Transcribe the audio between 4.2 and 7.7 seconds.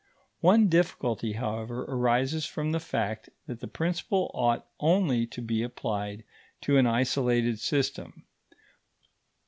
ought only to be applied to an isolated